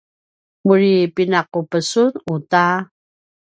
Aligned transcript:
muri 0.65 0.91
pinaqup 1.15 1.71
sun 1.89 2.09
uta! 2.33 2.65